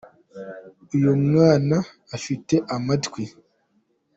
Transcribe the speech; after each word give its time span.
uyumwana 0.95 1.77
afite 2.15 2.55
amatwi 2.75 3.23